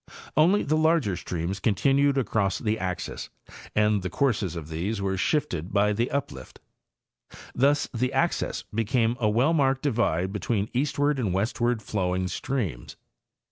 Only 0.35 0.63
the 0.63 0.77
larger 0.77 1.15
streams 1.15 1.59
continued 1.59 2.17
across 2.17 2.57
the 2.57 2.79
axis, 2.79 3.29
and 3.75 4.01
the 4.01 4.09
courses 4.09 4.55
of 4.55 4.69
these 4.69 4.99
were 4.99 5.15
shifted 5.15 5.71
by 5.71 5.93
the 5.93 6.09
uplift. 6.09 6.59
Thus 7.53 7.87
the 7.93 8.11
axis 8.11 8.63
became 8.73 9.15
a 9.19 9.29
well 9.29 9.53
marked 9.53 9.83
divide 9.83 10.33
between 10.33 10.71
eastward 10.73 11.19
and 11.19 11.35
westward 11.35 11.83
flowing 11.83 12.27
streams. 12.29 12.95